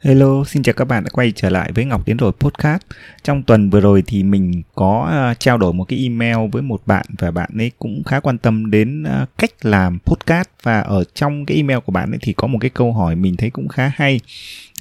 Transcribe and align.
Hello, 0.00 0.44
xin 0.44 0.62
chào 0.62 0.72
các 0.72 0.84
bạn 0.84 1.04
đã 1.04 1.10
quay 1.12 1.32
trở 1.36 1.50
lại 1.50 1.72
với 1.72 1.84
Ngọc 1.84 2.06
Tiến 2.06 2.16
Rồi 2.16 2.32
Podcast. 2.40 2.82
Trong 3.22 3.42
tuần 3.42 3.70
vừa 3.70 3.80
rồi 3.80 4.02
thì 4.06 4.22
mình 4.22 4.62
có 4.74 5.08
à, 5.10 5.34
trao 5.34 5.58
đổi 5.58 5.72
một 5.72 5.84
cái 5.84 5.98
email 6.02 6.36
với 6.52 6.62
một 6.62 6.80
bạn 6.86 7.06
và 7.18 7.30
bạn 7.30 7.50
ấy 7.58 7.70
cũng 7.78 8.02
khá 8.04 8.20
quan 8.20 8.38
tâm 8.38 8.70
đến 8.70 9.02
à, 9.02 9.26
cách 9.38 9.50
làm 9.62 9.98
podcast 9.98 10.48
và 10.62 10.80
ở 10.80 11.04
trong 11.14 11.46
cái 11.46 11.56
email 11.56 11.78
của 11.78 11.92
bạn 11.92 12.10
ấy 12.10 12.18
thì 12.22 12.32
có 12.32 12.46
một 12.46 12.58
cái 12.60 12.70
câu 12.70 12.92
hỏi 12.92 13.16
mình 13.16 13.36
thấy 13.36 13.50
cũng 13.50 13.68
khá 13.68 13.92
hay. 13.94 14.20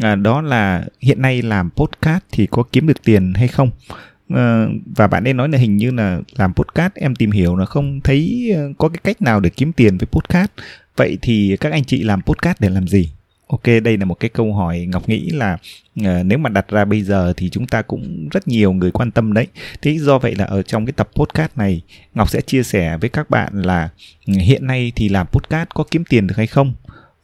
À, 0.01 0.15
đó 0.15 0.41
là 0.41 0.85
hiện 0.99 1.21
nay 1.21 1.41
làm 1.41 1.69
podcast 1.75 2.23
thì 2.31 2.45
có 2.45 2.63
kiếm 2.71 2.87
được 2.87 3.03
tiền 3.03 3.33
hay 3.33 3.47
không? 3.47 3.69
Và 4.95 5.07
bạn 5.07 5.23
ấy 5.23 5.33
nói 5.33 5.49
là 5.49 5.57
hình 5.57 5.77
như 5.77 5.91
là 5.91 6.19
làm 6.35 6.53
podcast 6.53 6.93
em 6.95 7.15
tìm 7.15 7.31
hiểu 7.31 7.55
là 7.55 7.65
không 7.65 8.01
thấy 8.01 8.53
có 8.77 8.89
cái 8.89 8.99
cách 9.03 9.21
nào 9.21 9.39
để 9.39 9.49
kiếm 9.49 9.73
tiền 9.73 9.97
với 9.97 10.07
podcast. 10.11 10.51
Vậy 10.97 11.17
thì 11.21 11.57
các 11.59 11.71
anh 11.71 11.83
chị 11.83 12.03
làm 12.03 12.21
podcast 12.21 12.61
để 12.61 12.69
làm 12.69 12.87
gì? 12.87 13.09
Ok, 13.47 13.63
đây 13.83 13.97
là 13.97 14.05
một 14.05 14.19
cái 14.19 14.29
câu 14.29 14.53
hỏi 14.53 14.87
Ngọc 14.91 15.09
nghĩ 15.09 15.29
là 15.29 15.57
uh, 15.99 16.05
nếu 16.25 16.37
mà 16.37 16.49
đặt 16.49 16.67
ra 16.69 16.85
bây 16.85 17.01
giờ 17.01 17.33
thì 17.37 17.49
chúng 17.49 17.67
ta 17.67 17.81
cũng 17.81 18.29
rất 18.31 18.47
nhiều 18.47 18.73
người 18.73 18.91
quan 18.91 19.11
tâm 19.11 19.33
đấy. 19.33 19.47
Thế 19.81 19.97
do 19.99 20.19
vậy 20.19 20.35
là 20.35 20.45
ở 20.45 20.61
trong 20.61 20.85
cái 20.85 20.93
tập 20.93 21.09
podcast 21.13 21.51
này 21.55 21.81
Ngọc 22.13 22.29
sẽ 22.29 22.41
chia 22.41 22.63
sẻ 22.63 22.97
với 22.97 23.09
các 23.09 23.29
bạn 23.29 23.61
là 23.61 23.89
ừ, 24.27 24.33
hiện 24.33 24.67
nay 24.67 24.91
thì 24.95 25.09
làm 25.09 25.27
podcast 25.27 25.69
có 25.69 25.83
kiếm 25.91 26.03
tiền 26.09 26.27
được 26.27 26.37
hay 26.37 26.47
không? 26.47 26.73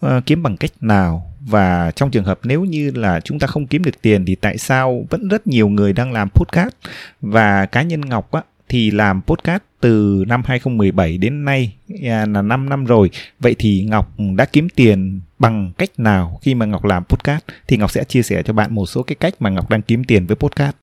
Uh, 0.06 0.26
kiếm 0.26 0.44
bằng 0.44 0.58
cách 0.58 0.72
nào 0.82 1.34
và 1.40 1.92
trong 1.92 2.12
trường 2.12 2.24
hợp 2.24 2.40
nếu 2.44 2.64
như 2.64 2.92
là 2.96 3.20
chúng 3.20 3.40
ta 3.40 3.48
không 3.48 3.68
kiếm 3.68 3.84
được 3.84 4.02
tiền 4.02 4.26
thì 4.26 4.36
tại 4.36 4.58
sao 4.58 5.06
vẫn 5.10 5.28
rất 5.28 5.48
nhiều 5.48 5.70
người 5.70 5.94
đang 5.94 6.12
làm 6.12 6.30
podcast 6.30 6.74
và 7.22 7.66
cá 7.66 7.82
nhân 7.82 8.02
Ngọc 8.02 8.32
á 8.32 8.42
thì 8.74 8.92
làm 8.92 9.22
podcast 9.22 9.64
từ 9.80 10.24
năm 10.28 10.42
2017 10.46 11.18
đến 11.18 11.46
nay 11.46 11.74
à, 12.04 12.26
là 12.26 12.42
5 12.42 12.70
năm 12.70 12.86
rồi. 12.86 13.10
Vậy 13.40 13.56
thì 13.60 13.86
Ngọc 13.90 14.14
đã 14.36 14.46
kiếm 14.46 14.70
tiền 14.70 15.20
bằng 15.40 15.72
cách 15.78 15.90
nào 15.98 16.40
khi 16.42 16.56
mà 16.56 16.66
Ngọc 16.66 16.86
làm 16.86 17.04
podcast? 17.06 17.44
Thì 17.68 17.78
Ngọc 17.78 17.92
sẽ 17.92 18.04
chia 18.04 18.22
sẻ 18.24 18.44
cho 18.44 18.54
bạn 18.54 18.76
một 18.76 18.86
số 18.86 19.04
cái 19.04 19.16
cách 19.16 19.34
mà 19.40 19.50
Ngọc 19.50 19.70
đang 19.70 19.82
kiếm 19.82 20.04
tiền 20.04 20.26
với 20.28 20.36
podcast. 20.36 20.76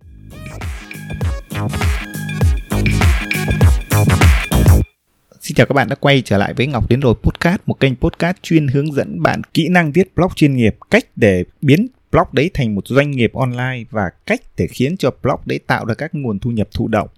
Xin 5.41 5.55
chào 5.55 5.67
các 5.67 5.75
bạn 5.75 5.89
đã 5.89 5.95
quay 5.95 6.23
trở 6.25 6.39
lại 6.39 6.55
với 6.55 6.67
Ngọc 6.67 6.89
Đến 6.89 7.01
Rồi 7.01 7.15
Podcast, 7.23 7.61
một 7.67 7.81
kênh 7.81 7.97
podcast 7.97 8.37
chuyên 8.43 8.69
hướng 8.69 8.93
dẫn 8.93 9.23
bạn 9.23 9.43
kỹ 9.55 9.69
năng 9.69 9.93
viết 9.93 10.15
blog 10.15 10.31
chuyên 10.35 10.57
nghiệp, 10.57 10.77
cách 10.91 11.05
để 11.17 11.45
biến 11.63 11.87
blog 12.13 12.27
đấy 12.33 12.51
thành 12.55 12.75
một 12.75 12.87
doanh 12.87 13.11
nghiệp 13.11 13.33
online 13.35 13.85
và 13.91 14.11
cách 14.27 14.41
để 14.57 14.67
khiến 14.67 14.97
cho 14.97 15.11
blog 15.23 15.41
đấy 15.45 15.61
tạo 15.67 15.85
ra 15.85 15.95
các 15.95 16.15
nguồn 16.15 16.39
thu 16.39 16.51
nhập 16.51 16.69
thụ 16.73 16.89
động 16.89 17.09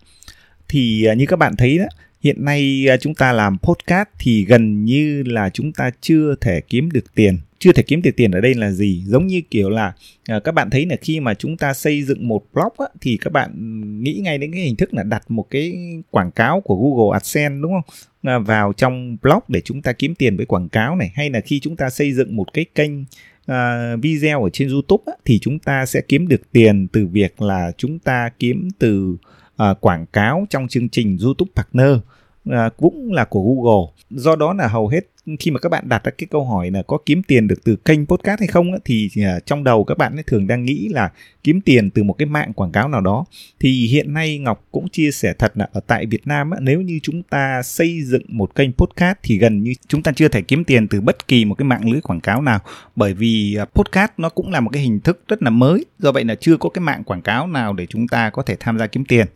thì 0.73 1.05
à, 1.05 1.15
như 1.15 1.27
các 1.27 1.37
bạn 1.37 1.57
thấy 1.57 1.79
đó 1.79 1.85
hiện 2.23 2.45
nay 2.45 2.87
à, 2.89 2.97
chúng 2.97 3.15
ta 3.15 3.33
làm 3.33 3.59
podcast 3.59 4.09
thì 4.19 4.45
gần 4.45 4.85
như 4.85 5.23
là 5.27 5.51
chúng 5.51 5.73
ta 5.73 5.91
chưa 6.01 6.35
thể 6.41 6.61
kiếm 6.61 6.91
được 6.91 7.15
tiền. 7.15 7.39
Chưa 7.59 7.73
thể 7.73 7.83
kiếm 7.83 8.03
được 8.03 8.11
tiền 8.17 8.31
ở 8.31 8.41
đây 8.41 8.55
là 8.55 8.71
gì? 8.71 9.03
Giống 9.07 9.27
như 9.27 9.41
kiểu 9.51 9.71
là 9.71 9.93
à, 10.29 10.41
các 10.45 10.53
bạn 10.53 10.71
thấy 10.71 10.87
là 10.87 10.97
khi 11.01 11.21
mà 11.21 11.35
chúng 11.35 11.57
ta 11.57 11.75
xây 11.75 12.03
dựng 12.03 12.29
một 12.29 12.43
blog 12.53 12.73
á, 12.79 12.87
thì 13.01 13.17
các 13.17 13.33
bạn 13.33 13.51
nghĩ 14.03 14.21
ngay 14.25 14.39
đến 14.39 14.53
cái 14.53 14.63
hình 14.63 14.77
thức 14.77 14.95
là 14.95 15.03
đặt 15.03 15.31
một 15.31 15.47
cái 15.51 15.75
quảng 16.11 16.31
cáo 16.31 16.61
của 16.61 16.77
Google 16.77 17.17
AdSense 17.17 17.63
đúng 17.63 17.73
không? 17.73 17.95
À, 18.23 18.39
vào 18.39 18.73
trong 18.73 19.17
blog 19.23 19.41
để 19.49 19.61
chúng 19.61 19.83
ta 19.83 19.93
kiếm 19.93 20.15
tiền 20.15 20.37
với 20.37 20.47
quảng 20.47 20.69
cáo 20.69 20.97
này. 20.97 21.13
Hay 21.15 21.31
là 21.31 21.41
khi 21.41 21.61
chúng 21.61 21.77
ta 21.77 21.91
xây 21.91 22.13
dựng 22.13 22.37
một 22.37 22.53
cái 22.53 22.65
kênh 22.75 23.01
uh, 23.51 24.03
video 24.03 24.45
ở 24.45 24.51
trên 24.53 24.69
YouTube 24.69 25.03
á, 25.07 25.13
thì 25.25 25.39
chúng 25.39 25.59
ta 25.59 25.87
sẽ 25.87 26.01
kiếm 26.09 26.29
được 26.29 26.53
tiền 26.53 26.87
từ 26.93 27.07
việc 27.07 27.43
là 27.43 27.73
chúng 27.79 27.99
ta 27.99 28.31
kiếm 28.39 28.69
từ 28.79 29.17
à, 29.57 29.75
quảng 29.81 30.07
cáo 30.07 30.47
trong 30.51 30.69
chương 30.69 30.89
trình 30.89 31.19
YouTube 31.23 31.51
Partner 31.57 31.97
à, 32.51 32.71
cũng 32.77 33.13
là 33.13 33.25
của 33.25 33.43
Google. 33.43 33.93
Do 34.11 34.37
đó 34.37 34.53
là 34.53 34.69
hầu 34.69 34.89
hết 34.89 35.01
khi 35.39 35.51
mà 35.51 35.59
các 35.59 35.69
bạn 35.69 35.89
đặt 35.89 36.05
ra 36.05 36.13
cái 36.19 36.27
câu 36.31 36.45
hỏi 36.45 36.71
là 36.71 36.83
có 36.83 36.99
kiếm 37.07 37.23
tiền 37.23 37.49
được 37.49 37.65
từ 37.65 37.77
kênh 37.77 38.07
podcast 38.07 38.41
hay 38.41 38.47
không 38.47 38.71
thì 38.85 39.11
à, 39.25 39.41
trong 39.47 39.65
đầu 39.65 39.85
các 39.85 39.99
bạn 39.99 40.17
thường 40.27 40.47
đang 40.47 40.65
nghĩ 40.65 40.89
là 40.89 41.11
kiếm 41.45 41.61
tiền 41.61 41.91
từ 41.91 42.03
một 42.03 42.13
cái 42.13 42.27
mạng 42.27 42.53
quảng 42.53 42.73
cáo 42.73 42.89
nào 42.89 43.01
đó. 43.01 43.25
Thì 43.61 43.87
hiện 43.87 44.15
nay 44.15 44.39
Ngọc 44.39 44.67
cũng 44.71 44.89
chia 44.89 45.11
sẻ 45.11 45.35
thật 45.39 45.53
là 45.57 45.69
ở 45.73 45.81
tại 45.87 46.07
Việt 46.07 46.27
Nam 46.27 46.51
nếu 46.61 46.81
như 46.81 47.01
chúng 47.03 47.23
ta 47.23 47.63
xây 47.63 48.03
dựng 48.03 48.23
một 48.29 48.55
kênh 48.55 48.73
podcast 48.73 49.19
thì 49.23 49.39
gần 49.39 49.63
như 49.63 49.75
chúng 49.89 50.03
ta 50.03 50.13
chưa 50.13 50.29
thể 50.29 50.43
kiếm 50.43 50.65
tiền 50.65 50.89
từ 50.89 51.01
bất 51.01 51.29
kỳ 51.29 51.45
một 51.45 51.55
cái 51.55 51.65
mạng 51.65 51.91
lưới 51.91 52.01
quảng 52.01 52.21
cáo 52.21 52.43
nào. 52.43 52.59
Bởi 52.97 53.15
vì 53.15 53.55
à, 53.55 53.65
podcast 53.65 54.11
nó 54.19 54.29
cũng 54.29 54.51
là 54.51 54.61
một 54.61 54.71
cái 54.73 54.83
hình 54.83 55.01
thức 55.01 55.23
rất 55.29 55.43
là 55.43 55.51
mới 55.51 55.85
do 55.99 56.13
vậy 56.13 56.25
là 56.25 56.35
chưa 56.35 56.57
có 56.57 56.69
cái 56.69 56.81
mạng 56.81 57.05
quảng 57.05 57.23
cáo 57.23 57.47
nào 57.47 57.73
để 57.73 57.87
chúng 57.87 58.09
ta 58.09 58.31
có 58.31 58.43
thể 58.43 58.57
tham 58.61 58.79
gia 58.79 58.87
kiếm 58.87 59.05
tiền. 59.05 59.27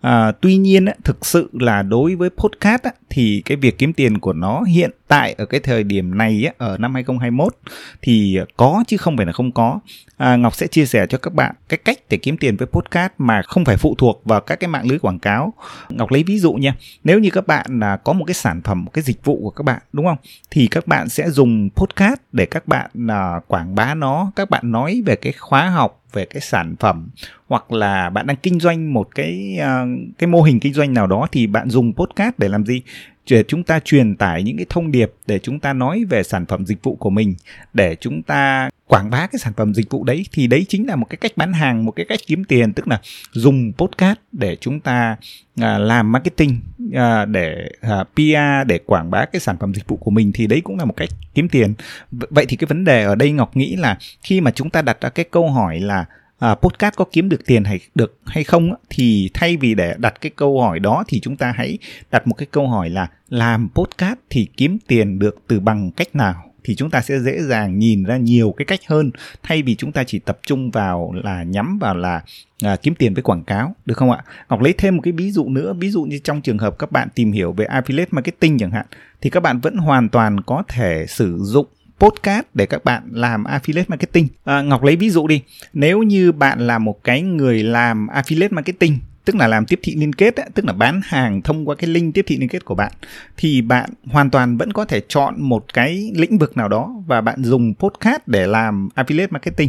À, 0.00 0.32
tuy 0.32 0.56
nhiên 0.56 0.86
thực 1.04 1.26
sự 1.26 1.50
là 1.52 1.82
đối 1.82 2.14
với 2.14 2.30
podcast 2.30 2.82
thì 3.10 3.42
cái 3.44 3.56
việc 3.56 3.78
kiếm 3.78 3.92
tiền 3.92 4.18
của 4.18 4.32
nó 4.32 4.62
hiện 4.62 4.90
tại 5.08 5.29
ở 5.38 5.46
cái 5.46 5.60
thời 5.60 5.84
điểm 5.84 6.18
này 6.18 6.44
á, 6.46 6.52
ở 6.58 6.78
năm 6.78 6.94
2021 6.94 7.56
thì 8.02 8.38
có 8.56 8.84
chứ 8.86 8.96
không 8.96 9.16
phải 9.16 9.26
là 9.26 9.32
không 9.32 9.52
có. 9.52 9.80
À, 10.16 10.36
Ngọc 10.36 10.54
sẽ 10.54 10.66
chia 10.66 10.86
sẻ 10.86 11.06
cho 11.06 11.18
các 11.18 11.34
bạn 11.34 11.54
cái 11.68 11.78
cách 11.84 11.98
để 12.08 12.16
kiếm 12.16 12.36
tiền 12.36 12.56
với 12.56 12.66
podcast 12.66 13.12
mà 13.18 13.42
không 13.42 13.64
phải 13.64 13.76
phụ 13.76 13.94
thuộc 13.98 14.22
vào 14.24 14.40
các 14.40 14.60
cái 14.60 14.68
mạng 14.68 14.86
lưới 14.88 14.98
quảng 14.98 15.18
cáo. 15.18 15.52
Ngọc 15.88 16.10
lấy 16.10 16.22
ví 16.22 16.38
dụ 16.38 16.52
nha. 16.52 16.74
Nếu 17.04 17.18
như 17.18 17.30
các 17.30 17.46
bạn 17.46 17.80
là 17.80 17.96
có 17.96 18.12
một 18.12 18.24
cái 18.24 18.34
sản 18.34 18.60
phẩm, 18.64 18.84
một 18.84 18.90
cái 18.94 19.02
dịch 19.02 19.24
vụ 19.24 19.40
của 19.42 19.50
các 19.50 19.62
bạn 19.62 19.82
đúng 19.92 20.06
không? 20.06 20.18
Thì 20.50 20.66
các 20.66 20.86
bạn 20.86 21.08
sẽ 21.08 21.30
dùng 21.30 21.70
podcast 21.76 22.20
để 22.32 22.46
các 22.46 22.68
bạn 22.68 22.90
uh, 23.04 23.48
quảng 23.48 23.74
bá 23.74 23.94
nó, 23.94 24.32
các 24.36 24.50
bạn 24.50 24.72
nói 24.72 25.02
về 25.06 25.16
cái 25.16 25.32
khóa 25.32 25.68
học 25.68 26.02
về 26.12 26.24
cái 26.24 26.40
sản 26.40 26.74
phẩm 26.80 27.08
hoặc 27.48 27.72
là 27.72 28.10
bạn 28.10 28.26
đang 28.26 28.36
kinh 28.36 28.60
doanh 28.60 28.94
một 28.94 29.08
cái 29.14 29.58
uh, 29.60 30.16
cái 30.18 30.28
mô 30.28 30.42
hình 30.42 30.60
kinh 30.60 30.74
doanh 30.74 30.94
nào 30.94 31.06
đó 31.06 31.26
thì 31.32 31.46
bạn 31.46 31.70
dùng 31.70 31.92
podcast 31.94 32.38
để 32.38 32.48
làm 32.48 32.66
gì 32.66 32.82
để 33.30 33.44
chúng 33.48 33.64
ta 33.64 33.80
truyền 33.80 34.16
tải 34.16 34.42
những 34.42 34.56
cái 34.56 34.66
thông 34.68 34.90
điệp 34.90 35.12
để 35.26 35.38
chúng 35.38 35.58
ta 35.58 35.72
nói 35.72 36.04
về 36.10 36.22
sản 36.22 36.46
phẩm 36.46 36.66
dịch 36.66 36.82
vụ 36.82 36.96
của 36.96 37.10
mình 37.10 37.34
để 37.72 37.96
chúng 38.00 38.22
ta 38.22 38.70
quảng 38.86 39.10
bá 39.10 39.26
cái 39.26 39.38
sản 39.38 39.52
phẩm 39.56 39.74
dịch 39.74 39.90
vụ 39.90 40.04
đấy. 40.04 40.26
Thì 40.32 40.46
đấy 40.46 40.66
chính 40.68 40.86
là 40.86 40.96
một 40.96 41.06
cái 41.10 41.16
cách 41.16 41.32
bán 41.36 41.52
hàng 41.52 41.84
một 41.84 41.92
cái 41.92 42.06
cách 42.08 42.20
kiếm 42.26 42.44
tiền 42.44 42.72
tức 42.72 42.88
là 42.88 43.00
dùng 43.32 43.72
podcast 43.78 44.18
để 44.32 44.56
chúng 44.60 44.80
ta 44.80 45.16
à, 45.60 45.78
làm 45.78 46.12
marketing 46.12 46.60
à, 46.94 47.24
để 47.24 47.70
à, 47.80 48.04
PR 48.14 48.68
để 48.68 48.78
quảng 48.86 49.10
bá 49.10 49.24
cái 49.24 49.40
sản 49.40 49.56
phẩm 49.60 49.74
dịch 49.74 49.88
vụ 49.88 49.96
của 49.96 50.10
mình. 50.10 50.32
Thì 50.34 50.46
đấy 50.46 50.60
cũng 50.64 50.78
là 50.78 50.84
một 50.84 50.94
cách 50.96 51.08
kiếm 51.34 51.48
tiền. 51.48 51.74
Vậy 52.10 52.46
thì 52.48 52.56
cái 52.56 52.66
vấn 52.66 52.84
đề 52.84 53.04
ở 53.04 53.14
đây 53.14 53.32
Ngọc 53.32 53.56
nghĩ 53.56 53.76
là 53.76 53.98
khi 54.22 54.40
mà 54.40 54.50
chúng 54.50 54.70
ta 54.70 54.82
đặt 54.82 55.00
ra 55.00 55.08
cái 55.08 55.24
câu 55.30 55.50
hỏi 55.50 55.80
là 55.80 56.04
à, 56.40 56.54
podcast 56.54 56.94
có 56.96 57.04
kiếm 57.12 57.28
được 57.28 57.46
tiền 57.46 57.64
hay 57.64 57.80
được 57.94 58.18
hay 58.26 58.44
không 58.44 58.74
thì 58.90 59.30
thay 59.34 59.56
vì 59.56 59.74
để 59.74 59.94
đặt 59.98 60.20
cái 60.20 60.30
câu 60.36 60.60
hỏi 60.60 60.80
đó 60.80 61.04
thì 61.08 61.20
chúng 61.20 61.36
ta 61.36 61.52
hãy 61.56 61.78
đặt 62.10 62.26
một 62.26 62.34
cái 62.34 62.46
câu 62.50 62.68
hỏi 62.68 62.90
là 62.90 63.06
làm 63.28 63.68
podcast 63.74 64.18
thì 64.30 64.48
kiếm 64.56 64.78
tiền 64.86 65.18
được 65.18 65.36
từ 65.48 65.60
bằng 65.60 65.90
cách 65.90 66.16
nào? 66.16 66.44
Thì 66.64 66.74
chúng 66.74 66.90
ta 66.90 67.00
sẽ 67.00 67.18
dễ 67.18 67.42
dàng 67.42 67.78
nhìn 67.78 68.04
ra 68.04 68.16
nhiều 68.16 68.54
cái 68.56 68.64
cách 68.64 68.80
hơn 68.88 69.10
thay 69.42 69.62
vì 69.62 69.74
chúng 69.74 69.92
ta 69.92 70.04
chỉ 70.04 70.18
tập 70.18 70.38
trung 70.46 70.70
vào 70.70 71.12
là 71.24 71.42
nhắm 71.42 71.78
vào 71.78 71.94
là 71.94 72.22
à, 72.62 72.76
kiếm 72.76 72.94
tiền 72.94 73.14
với 73.14 73.22
quảng 73.22 73.44
cáo 73.44 73.74
được 73.86 73.96
không 73.96 74.10
ạ? 74.10 74.24
Ngọc 74.48 74.60
lấy 74.60 74.72
thêm 74.72 74.96
một 74.96 75.02
cái 75.04 75.12
ví 75.12 75.30
dụ 75.30 75.48
nữa 75.48 75.74
ví 75.78 75.90
dụ 75.90 76.02
như 76.02 76.18
trong 76.24 76.40
trường 76.40 76.58
hợp 76.58 76.78
các 76.78 76.92
bạn 76.92 77.08
tìm 77.14 77.32
hiểu 77.32 77.52
về 77.52 77.66
affiliate 77.66 78.06
marketing 78.10 78.58
chẳng 78.58 78.70
hạn 78.70 78.86
thì 79.20 79.30
các 79.30 79.42
bạn 79.42 79.60
vẫn 79.60 79.76
hoàn 79.76 80.08
toàn 80.08 80.40
có 80.40 80.62
thể 80.68 81.06
sử 81.08 81.38
dụng 81.40 81.66
podcast 82.00 82.46
để 82.54 82.66
các 82.66 82.84
bạn 82.84 83.02
làm 83.12 83.44
affiliate 83.44 83.84
marketing. 83.88 84.28
À, 84.44 84.62
Ngọc 84.62 84.82
lấy 84.82 84.96
ví 84.96 85.10
dụ 85.10 85.26
đi. 85.26 85.42
Nếu 85.72 86.02
như 86.02 86.32
bạn 86.32 86.66
là 86.66 86.78
một 86.78 87.04
cái 87.04 87.22
người 87.22 87.62
làm 87.62 88.06
affiliate 88.06 88.54
marketing 88.54 88.98
tức 89.24 89.36
là 89.36 89.46
làm 89.46 89.66
tiếp 89.66 89.80
thị 89.82 89.94
liên 89.96 90.12
kết 90.12 90.36
ấy, 90.36 90.46
tức 90.54 90.64
là 90.64 90.72
bán 90.72 91.00
hàng 91.04 91.42
thông 91.42 91.68
qua 91.68 91.74
cái 91.74 91.90
link 91.90 92.14
tiếp 92.14 92.24
thị 92.28 92.36
liên 92.38 92.48
kết 92.48 92.64
của 92.64 92.74
bạn 92.74 92.92
thì 93.36 93.62
bạn 93.62 93.90
hoàn 94.06 94.30
toàn 94.30 94.56
vẫn 94.56 94.72
có 94.72 94.84
thể 94.84 95.00
chọn 95.08 95.34
một 95.42 95.64
cái 95.72 96.12
lĩnh 96.14 96.38
vực 96.38 96.56
nào 96.56 96.68
đó 96.68 96.94
và 97.06 97.20
bạn 97.20 97.44
dùng 97.44 97.74
podcast 97.74 98.20
để 98.26 98.46
làm 98.46 98.88
affiliate 98.94 99.28
marketing 99.30 99.68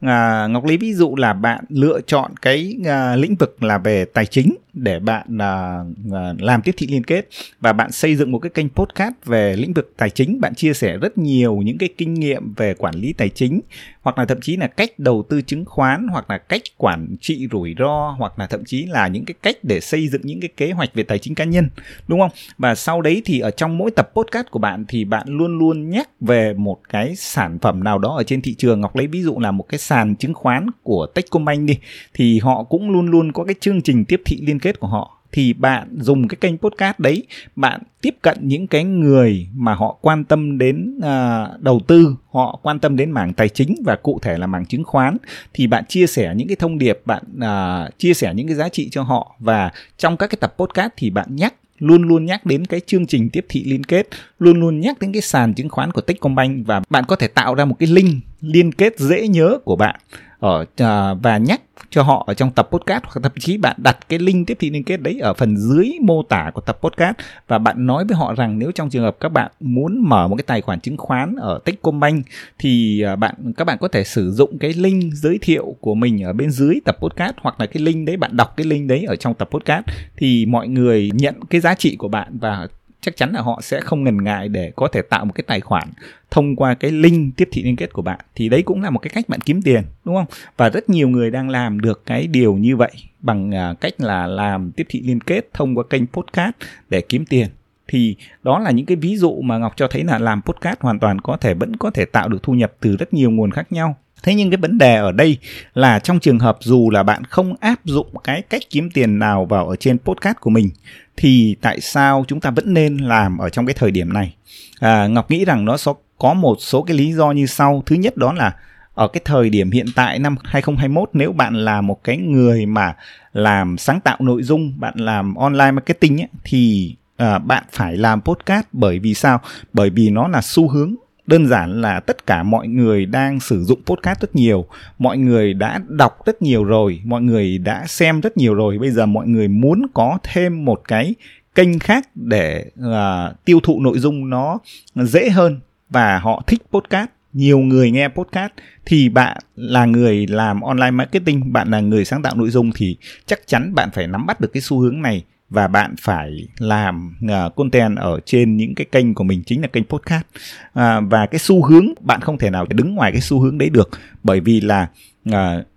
à, 0.00 0.46
ngọc 0.50 0.64
lấy 0.64 0.76
ví 0.76 0.94
dụ 0.94 1.16
là 1.16 1.32
bạn 1.32 1.64
lựa 1.68 2.00
chọn 2.06 2.36
cái 2.42 2.76
à, 2.86 3.16
lĩnh 3.16 3.34
vực 3.34 3.62
là 3.62 3.78
về 3.78 4.04
tài 4.04 4.26
chính 4.26 4.56
để 4.74 4.98
bạn 4.98 5.36
uh, 5.36 6.42
làm 6.42 6.62
tiếp 6.62 6.74
thị 6.76 6.86
liên 6.86 7.04
kết 7.04 7.28
và 7.60 7.72
bạn 7.72 7.92
xây 7.92 8.16
dựng 8.16 8.32
một 8.32 8.38
cái 8.38 8.50
kênh 8.50 8.68
podcast 8.68 9.14
về 9.24 9.56
lĩnh 9.56 9.72
vực 9.72 9.92
tài 9.96 10.10
chính. 10.10 10.40
Bạn 10.40 10.54
chia 10.54 10.74
sẻ 10.74 10.96
rất 10.96 11.18
nhiều 11.18 11.56
những 11.56 11.78
cái 11.78 11.88
kinh 11.98 12.14
nghiệm 12.14 12.54
về 12.54 12.74
quản 12.74 12.94
lý 12.94 13.12
tài 13.12 13.28
chính 13.28 13.60
hoặc 14.02 14.18
là 14.18 14.24
thậm 14.24 14.40
chí 14.40 14.56
là 14.56 14.66
cách 14.66 14.98
đầu 14.98 15.24
tư 15.28 15.42
chứng 15.42 15.64
khoán 15.64 16.06
hoặc 16.08 16.30
là 16.30 16.38
cách 16.38 16.62
quản 16.76 17.16
trị 17.20 17.48
rủi 17.52 17.74
ro 17.78 18.14
hoặc 18.18 18.38
là 18.38 18.46
thậm 18.46 18.64
chí 18.64 18.86
là 18.86 19.08
những 19.08 19.24
cái 19.24 19.34
cách 19.42 19.56
để 19.62 19.80
xây 19.80 20.08
dựng 20.08 20.22
những 20.24 20.40
cái 20.40 20.48
kế 20.56 20.72
hoạch 20.72 20.94
về 20.94 21.02
tài 21.02 21.18
chính 21.18 21.34
cá 21.34 21.44
nhân 21.44 21.68
đúng 22.08 22.20
không? 22.20 22.30
Và 22.58 22.74
sau 22.74 23.00
đấy 23.00 23.22
thì 23.24 23.40
ở 23.40 23.50
trong 23.50 23.78
mỗi 23.78 23.90
tập 23.90 24.10
podcast 24.14 24.46
của 24.50 24.58
bạn 24.58 24.84
thì 24.88 25.04
bạn 25.04 25.26
luôn 25.28 25.58
luôn 25.58 25.90
nhắc 25.90 26.08
về 26.20 26.54
một 26.54 26.80
cái 26.88 27.16
sản 27.16 27.58
phẩm 27.58 27.84
nào 27.84 27.98
đó 27.98 28.16
ở 28.16 28.22
trên 28.22 28.42
thị 28.42 28.54
trường. 28.54 28.80
Ngọc 28.80 28.96
lấy 28.96 29.06
ví 29.06 29.22
dụ 29.22 29.38
là 29.38 29.50
một 29.50 29.68
cái 29.68 29.78
sàn 29.78 30.16
chứng 30.16 30.34
khoán 30.34 30.66
của 30.82 31.06
Techcombank 31.14 31.68
đi. 31.68 31.78
Thì 32.14 32.38
họ 32.38 32.64
cũng 32.64 32.90
luôn 32.90 33.06
luôn 33.06 33.32
có 33.32 33.44
cái 33.44 33.54
chương 33.60 33.82
trình 33.82 34.04
tiếp 34.04 34.22
thị 34.24 34.40
liên 34.46 34.58
kết 34.62 34.80
của 34.80 34.88
họ 34.88 35.22
thì 35.32 35.52
bạn 35.52 35.88
dùng 36.00 36.28
cái 36.28 36.36
kênh 36.40 36.58
podcast 36.58 36.98
đấy 36.98 37.22
bạn 37.56 37.80
tiếp 38.00 38.14
cận 38.22 38.38
những 38.40 38.66
cái 38.66 38.84
người 38.84 39.48
mà 39.54 39.74
họ 39.74 39.96
quan 40.00 40.24
tâm 40.24 40.58
đến 40.58 40.98
uh, 40.98 41.60
đầu 41.60 41.80
tư 41.86 42.16
họ 42.30 42.58
quan 42.62 42.78
tâm 42.78 42.96
đến 42.96 43.10
mảng 43.10 43.32
tài 43.32 43.48
chính 43.48 43.74
và 43.84 43.96
cụ 43.96 44.18
thể 44.22 44.38
là 44.38 44.46
mảng 44.46 44.66
chứng 44.66 44.84
khoán 44.84 45.16
thì 45.54 45.66
bạn 45.66 45.84
chia 45.88 46.06
sẻ 46.06 46.34
những 46.36 46.48
cái 46.48 46.56
thông 46.56 46.78
điệp 46.78 47.00
bạn 47.04 47.22
uh, 47.36 47.98
chia 47.98 48.14
sẻ 48.14 48.34
những 48.34 48.46
cái 48.46 48.56
giá 48.56 48.68
trị 48.68 48.88
cho 48.90 49.02
họ. 49.02 49.36
Và 49.38 49.70
trong 49.98 50.16
các 50.16 50.26
cái 50.26 50.38
tập 50.40 50.54
podcast 50.58 50.92
thì 50.96 51.10
bạn 51.10 51.36
nhắc 51.36 51.54
luôn 51.78 52.02
luôn 52.02 52.24
nhắc 52.24 52.46
đến 52.46 52.66
cái 52.66 52.80
chương 52.86 53.06
trình 53.06 53.30
tiếp 53.30 53.46
thị 53.48 53.64
liên 53.64 53.84
kết 53.84 54.08
luôn 54.38 54.60
luôn 54.60 54.80
nhắc 54.80 54.98
đến 54.98 55.12
cái 55.12 55.22
sàn 55.22 55.54
chứng 55.54 55.68
khoán 55.68 55.92
của 55.92 56.00
Techcombank 56.00 56.66
và 56.66 56.82
bạn 56.90 57.04
có 57.08 57.16
thể 57.16 57.28
tạo 57.28 57.54
ra 57.54 57.64
một 57.64 57.76
cái 57.78 57.88
link 57.88 58.24
liên 58.40 58.72
kết 58.72 58.98
dễ 58.98 59.28
nhớ 59.28 59.58
của 59.64 59.76
bạn 59.76 60.00
ở 60.42 60.60
uh, 60.60 61.22
và 61.22 61.38
nhắc 61.38 61.60
cho 61.90 62.02
họ 62.02 62.24
ở 62.26 62.34
trong 62.34 62.50
tập 62.50 62.68
podcast 62.72 63.04
hoặc 63.04 63.20
thậm 63.22 63.32
chí 63.40 63.56
bạn 63.56 63.76
đặt 63.82 63.98
cái 64.08 64.18
link 64.18 64.46
tiếp 64.46 64.56
thị 64.60 64.70
liên 64.70 64.84
kết 64.84 64.96
đấy 65.02 65.18
ở 65.22 65.34
phần 65.34 65.56
dưới 65.56 65.90
mô 66.00 66.22
tả 66.22 66.50
của 66.54 66.60
tập 66.60 66.78
podcast 66.80 67.16
và 67.48 67.58
bạn 67.58 67.86
nói 67.86 68.04
với 68.04 68.16
họ 68.16 68.34
rằng 68.34 68.58
nếu 68.58 68.72
trong 68.72 68.90
trường 68.90 69.02
hợp 69.02 69.16
các 69.20 69.28
bạn 69.28 69.50
muốn 69.60 70.08
mở 70.08 70.28
một 70.28 70.36
cái 70.36 70.44
tài 70.46 70.60
khoản 70.60 70.80
chứng 70.80 70.96
khoán 70.96 71.36
ở 71.36 71.58
Techcombank 71.64 72.26
thì 72.58 73.04
uh, 73.12 73.18
bạn 73.18 73.34
các 73.56 73.64
bạn 73.64 73.78
có 73.80 73.88
thể 73.88 74.04
sử 74.04 74.30
dụng 74.30 74.58
cái 74.58 74.72
link 74.72 75.14
giới 75.14 75.38
thiệu 75.42 75.76
của 75.80 75.94
mình 75.94 76.22
ở 76.22 76.32
bên 76.32 76.50
dưới 76.50 76.80
tập 76.84 76.96
podcast 77.00 77.34
hoặc 77.42 77.60
là 77.60 77.66
cái 77.66 77.82
link 77.82 78.06
đấy 78.06 78.16
bạn 78.16 78.36
đọc 78.36 78.56
cái 78.56 78.66
link 78.66 78.88
đấy 78.88 79.04
ở 79.08 79.16
trong 79.16 79.34
tập 79.34 79.48
podcast 79.50 79.84
thì 80.16 80.46
mọi 80.46 80.68
người 80.68 81.10
nhận 81.14 81.34
cái 81.50 81.60
giá 81.60 81.74
trị 81.74 81.96
của 81.96 82.08
bạn 82.08 82.38
và 82.38 82.68
chắc 83.02 83.16
chắn 83.16 83.32
là 83.32 83.40
họ 83.40 83.60
sẽ 83.62 83.80
không 83.80 84.04
ngần 84.04 84.24
ngại 84.24 84.48
để 84.48 84.72
có 84.76 84.88
thể 84.92 85.02
tạo 85.02 85.24
một 85.24 85.32
cái 85.34 85.44
tài 85.46 85.60
khoản 85.60 85.88
thông 86.30 86.56
qua 86.56 86.74
cái 86.74 86.90
link 86.90 87.36
tiếp 87.36 87.48
thị 87.52 87.62
liên 87.62 87.76
kết 87.76 87.92
của 87.92 88.02
bạn. 88.02 88.20
Thì 88.34 88.48
đấy 88.48 88.62
cũng 88.62 88.82
là 88.82 88.90
một 88.90 88.98
cái 88.98 89.10
cách 89.14 89.28
bạn 89.28 89.40
kiếm 89.40 89.62
tiền, 89.62 89.82
đúng 90.04 90.14
không? 90.14 90.26
Và 90.56 90.70
rất 90.70 90.88
nhiều 90.88 91.08
người 91.08 91.30
đang 91.30 91.50
làm 91.50 91.80
được 91.80 92.06
cái 92.06 92.26
điều 92.26 92.54
như 92.54 92.76
vậy 92.76 92.90
bằng 93.20 93.54
à, 93.54 93.74
cách 93.80 93.94
là 93.98 94.26
làm 94.26 94.72
tiếp 94.72 94.86
thị 94.88 95.02
liên 95.02 95.20
kết 95.20 95.48
thông 95.54 95.74
qua 95.74 95.84
kênh 95.90 96.06
podcast 96.06 96.52
để 96.88 97.00
kiếm 97.00 97.24
tiền. 97.26 97.48
Thì 97.88 98.16
đó 98.42 98.58
là 98.58 98.70
những 98.70 98.86
cái 98.86 98.96
ví 98.96 99.16
dụ 99.16 99.40
mà 99.42 99.58
Ngọc 99.58 99.72
cho 99.76 99.88
thấy 99.88 100.04
là 100.04 100.18
làm 100.18 100.42
podcast 100.42 100.80
hoàn 100.80 100.98
toàn 100.98 101.20
có 101.20 101.36
thể, 101.36 101.54
vẫn 101.54 101.76
có 101.76 101.90
thể 101.90 102.04
tạo 102.04 102.28
được 102.28 102.42
thu 102.42 102.52
nhập 102.52 102.72
từ 102.80 102.96
rất 102.96 103.14
nhiều 103.14 103.30
nguồn 103.30 103.50
khác 103.50 103.72
nhau. 103.72 103.96
Thế 104.22 104.34
nhưng 104.34 104.50
cái 104.50 104.56
vấn 104.56 104.78
đề 104.78 104.96
ở 104.96 105.12
đây 105.12 105.38
là 105.74 105.98
trong 105.98 106.20
trường 106.20 106.38
hợp 106.38 106.58
dù 106.60 106.90
là 106.90 107.02
bạn 107.02 107.24
không 107.24 107.54
áp 107.60 107.84
dụng 107.84 108.06
cái 108.24 108.42
cách 108.42 108.62
kiếm 108.70 108.90
tiền 108.90 109.18
nào 109.18 109.44
vào 109.44 109.68
ở 109.68 109.76
trên 109.76 109.98
podcast 109.98 110.36
của 110.40 110.50
mình 110.50 110.70
thì 111.16 111.56
tại 111.60 111.80
sao 111.80 112.24
chúng 112.28 112.40
ta 112.40 112.50
vẫn 112.50 112.74
nên 112.74 112.96
làm 112.96 113.38
ở 113.38 113.48
trong 113.48 113.66
cái 113.66 113.74
thời 113.74 113.90
điểm 113.90 114.12
này? 114.12 114.34
À, 114.80 115.06
Ngọc 115.06 115.30
nghĩ 115.30 115.44
rằng 115.44 115.64
nó 115.64 115.76
có 116.18 116.34
một 116.34 116.56
số 116.60 116.82
cái 116.82 116.96
lý 116.96 117.12
do 117.12 117.32
như 117.32 117.46
sau. 117.46 117.82
Thứ 117.86 117.96
nhất 117.96 118.16
đó 118.16 118.32
là 118.32 118.56
ở 118.94 119.08
cái 119.08 119.20
thời 119.24 119.50
điểm 119.50 119.70
hiện 119.70 119.86
tại 119.94 120.18
năm 120.18 120.36
2021 120.44 121.10
nếu 121.12 121.32
bạn 121.32 121.54
là 121.54 121.80
một 121.80 122.04
cái 122.04 122.16
người 122.16 122.66
mà 122.66 122.94
làm 123.32 123.78
sáng 123.78 124.00
tạo 124.00 124.16
nội 124.20 124.42
dung, 124.42 124.80
bạn 124.80 124.94
làm 124.96 125.34
online 125.34 125.70
marketing 125.70 126.20
ấy, 126.20 126.28
thì 126.44 126.94
à, 127.16 127.38
bạn 127.38 127.64
phải 127.72 127.96
làm 127.96 128.20
podcast 128.20 128.66
bởi 128.72 128.98
vì 128.98 129.14
sao? 129.14 129.40
Bởi 129.72 129.90
vì 129.90 130.10
nó 130.10 130.28
là 130.28 130.40
xu 130.42 130.68
hướng 130.68 130.94
đơn 131.26 131.46
giản 131.46 131.80
là 131.80 132.00
tất 132.00 132.26
cả 132.26 132.42
mọi 132.42 132.68
người 132.68 133.06
đang 133.06 133.40
sử 133.40 133.64
dụng 133.64 133.82
podcast 133.86 134.20
rất 134.20 134.36
nhiều 134.36 134.66
mọi 134.98 135.18
người 135.18 135.54
đã 135.54 135.80
đọc 135.88 136.18
rất 136.26 136.42
nhiều 136.42 136.64
rồi 136.64 137.00
mọi 137.04 137.22
người 137.22 137.58
đã 137.58 137.86
xem 137.86 138.20
rất 138.20 138.36
nhiều 138.36 138.54
rồi. 138.54 138.78
Bây 138.78 138.90
giờ 138.90 139.06
mọi 139.06 139.26
người 139.26 139.48
muốn 139.48 139.86
có 139.94 140.18
thêm 140.22 140.64
một 140.64 140.82
cái 140.88 141.14
kênh 141.54 141.78
khác 141.78 142.08
để 142.14 142.70
uh, 142.80 143.44
tiêu 143.44 143.60
thụ 143.62 143.80
nội 143.80 143.98
dung 143.98 144.30
nó 144.30 144.58
dễ 144.94 145.30
hơn 145.30 145.60
và 145.90 146.18
họ 146.18 146.42
thích 146.46 146.62
podcast 146.72 147.08
nhiều 147.32 147.58
người 147.58 147.90
nghe 147.90 148.08
podcast 148.08 148.52
thì 148.86 149.08
bạn 149.08 149.36
là 149.56 149.84
người 149.84 150.26
làm 150.26 150.60
online 150.60 150.90
marketing 150.90 151.52
bạn 151.52 151.70
là 151.70 151.80
người 151.80 152.04
sáng 152.04 152.22
tạo 152.22 152.36
nội 152.36 152.50
dung 152.50 152.70
thì 152.74 152.96
chắc 153.26 153.40
chắn 153.46 153.74
bạn 153.74 153.88
phải 153.92 154.06
nắm 154.06 154.26
bắt 154.26 154.40
được 154.40 154.52
cái 154.52 154.60
xu 154.60 154.78
hướng 154.78 155.02
này 155.02 155.24
và 155.52 155.66
bạn 155.66 155.94
phải 156.00 156.48
làm 156.58 157.16
uh, 157.24 157.56
content 157.56 157.96
ở 157.96 158.20
trên 158.26 158.56
những 158.56 158.74
cái 158.74 158.86
kênh 158.92 159.14
của 159.14 159.24
mình 159.24 159.42
chính 159.46 159.62
là 159.62 159.68
kênh 159.68 159.84
podcast. 159.84 160.24
Uh, 160.66 161.10
và 161.10 161.26
cái 161.30 161.38
xu 161.38 161.64
hướng 161.64 161.86
bạn 162.00 162.20
không 162.20 162.38
thể 162.38 162.50
nào 162.50 162.66
đứng 162.68 162.94
ngoài 162.94 163.12
cái 163.12 163.20
xu 163.20 163.40
hướng 163.40 163.58
đấy 163.58 163.70
được. 163.70 163.90
Bởi 164.22 164.40
vì 164.40 164.60
là 164.60 164.88
uh, 165.28 165.34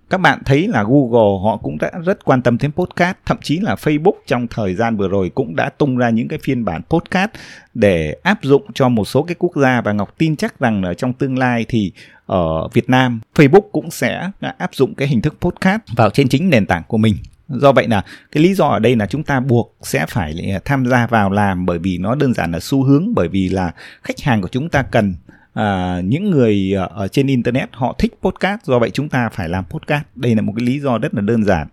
các 0.10 0.18
bạn 0.18 0.40
thấy 0.46 0.68
là 0.68 0.84
Google 0.84 1.40
họ 1.44 1.58
cũng 1.58 1.78
đã 1.78 1.92
rất 2.06 2.26
quan 2.26 2.42
tâm 2.42 2.58
đến 2.58 2.72
podcast, 2.72 3.18
thậm 3.26 3.38
chí 3.42 3.60
là 3.60 3.76
Facebook 3.76 4.14
trong 4.28 4.48
thời 4.48 4.76
gian 4.76 4.98
vừa 4.98 5.08
rồi 5.08 5.32
cũng 5.36 5.56
đã 5.56 5.70
tung 5.70 5.98
ra 5.98 6.10
những 6.10 6.28
cái 6.28 6.40
phiên 6.44 6.66
bản 6.66 6.82
podcast 6.90 7.30
để 7.74 8.16
áp 8.24 8.40
dụng 8.42 8.64
cho 8.74 8.90
một 8.90 9.06
số 9.06 9.24
cái 9.24 9.36
quốc 9.40 9.52
gia. 9.56 9.82
Và 9.82 9.94
Ngọc 9.94 10.18
tin 10.18 10.36
chắc 10.36 10.60
rằng 10.60 10.84
là 10.84 10.94
trong 10.94 11.14
tương 11.14 11.38
lai 11.38 11.66
thì 11.70 11.92
ở 12.26 12.68
Việt 12.74 12.90
Nam 12.90 13.20
Facebook 13.36 13.70
cũng 13.72 13.92
sẽ 13.92 14.30
áp 14.58 14.76
dụng 14.76 14.96
cái 14.96 15.08
hình 15.08 15.22
thức 15.22 15.36
podcast 15.42 15.82
vào 15.96 16.10
trên 16.10 16.30
chính 16.30 16.50
nền 16.50 16.66
tảng 16.66 16.84
của 16.88 16.98
mình 16.98 17.16
do 17.50 17.72
vậy 17.72 17.88
là 17.88 18.02
cái 18.32 18.44
lý 18.44 18.54
do 18.54 18.66
ở 18.66 18.80
đây 18.80 18.96
là 18.96 19.06
chúng 19.06 19.24
ta 19.24 19.40
buộc 19.40 19.78
sẽ 19.82 20.06
phải 20.10 20.52
à, 20.54 20.60
tham 20.66 20.86
gia 20.86 21.08
vào 21.08 21.32
làm 21.32 21.66
bởi 21.66 21.80
vì 21.80 21.98
nó 21.98 22.16
đơn 22.16 22.34
giản 22.34 22.52
là 22.52 22.60
xu 22.60 22.84
hướng 22.84 23.16
bởi 23.16 23.28
vì 23.28 23.50
là 23.50 23.72
khách 24.04 24.22
hàng 24.22 24.42
của 24.42 24.48
chúng 24.48 24.70
ta 24.70 24.84
cần 24.84 25.16
à, 25.56 26.02
những 26.04 26.32
người 26.32 26.74
à, 26.78 26.84
ở 26.84 27.08
trên 27.08 27.28
internet 27.28 27.70
họ 27.72 27.96
thích 27.98 28.14
podcast 28.22 28.64
do 28.64 28.80
vậy 28.80 28.90
chúng 28.94 29.10
ta 29.10 29.30
phải 29.30 29.50
làm 29.50 29.66
podcast. 29.70 30.04
Đây 30.16 30.36
là 30.36 30.42
một 30.42 30.54
cái 30.58 30.66
lý 30.66 30.80
do 30.80 30.98
rất 30.98 31.14
là 31.14 31.22
đơn 31.22 31.44
giản. 31.44 31.68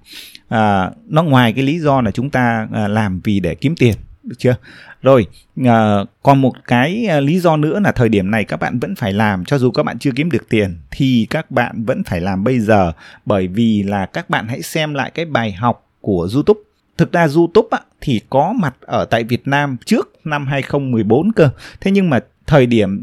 À, 0.49 0.91
nó 1.07 1.23
ngoài 1.23 1.53
cái 1.53 1.65
lý 1.65 1.79
do 1.79 2.01
là 2.01 2.11
chúng 2.11 2.31
ta 2.31 2.69
à, 2.73 2.89
làm 2.89 3.21
vì 3.25 3.41
để 3.41 3.55
kiếm 3.55 3.77
tiền 3.77 3.95
được 4.25 4.37
chưa? 4.39 4.57
Rồi 5.03 5.27
à, 5.65 6.05
còn 6.23 6.41
một 6.41 6.53
cái 6.67 7.07
à, 7.07 7.21
lý 7.21 7.41
do 7.41 7.57
nữa 7.57 7.81
là 7.81 7.93
thời 7.93 8.09
điểm 8.09 8.31
này 8.31 8.45
các 8.45 8.57
bạn 8.57 8.79
vẫn 8.79 8.95
phải 8.95 9.13
làm 9.13 9.45
cho 9.45 9.59
dù 9.59 9.71
các 9.71 9.83
bạn 9.83 9.99
chưa 9.99 10.11
kiếm 10.17 10.31
được 10.31 10.49
tiền 10.49 10.79
thì 10.91 11.27
các 11.31 11.51
bạn 11.51 11.85
vẫn 11.85 12.03
phải 12.05 12.21
làm 12.21 12.45
bây 12.45 12.61
giờ. 12.61 12.93
Bởi 13.25 13.49
vì 13.49 13.83
là 13.83 14.07
các 14.07 14.31
bạn 14.31 14.49
hãy 14.49 14.63
xem 14.63 14.95
lại 14.95 15.11
cái 15.15 15.25
bài 15.25 15.53
học 15.53 15.89
của 16.01 16.29
YouTube. 16.35 16.61
Thực 16.99 17.13
ra 17.13 17.27
YouTube 17.37 17.69
á, 17.71 17.79
thì 18.01 18.21
có 18.31 18.53
mặt 18.53 18.75
ở 18.81 19.05
tại 19.05 19.25
Việt 19.25 19.49
Nam 19.49 19.77
trước 19.87 20.13
năm 20.25 20.47
2014 20.47 21.33
cơ. 21.33 21.51
Thế 21.81 21.91
nhưng 21.91 22.11
mà 22.11 22.21
thời 22.47 22.67
điểm 22.67 23.03